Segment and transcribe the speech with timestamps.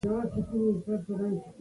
[0.03, 1.33] زه په خپله هم پسې ګرځم.